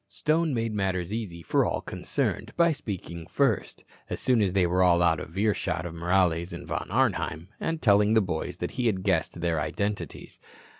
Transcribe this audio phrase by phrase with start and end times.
[0.07, 4.71] Stone made matters easy for all concerned by speaking first, as soon as they all
[4.71, 9.03] were out of earshot of Morales and Von Arnheim, and telling the boys he had
[9.03, 10.39] guessed their identities.